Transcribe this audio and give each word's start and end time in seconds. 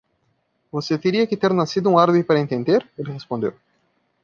"Você 0.71 0.97
teria 0.97 1.27
que 1.27 1.37
ter 1.37 1.53
nascido 1.53 1.87
um 1.87 1.95
árabe 1.99 2.23
para 2.23 2.39
entender?" 2.39 2.89
ele 2.97 3.11
respondeu. 3.11 3.53